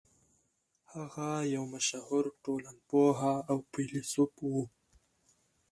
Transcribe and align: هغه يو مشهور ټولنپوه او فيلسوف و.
هغه 0.93 1.29
يو 1.53 1.63
مشهور 1.73 2.25
ټولنپوه 2.43 3.21
او 3.49 3.57
فيلسوف 3.71 4.33
و. 4.53 4.53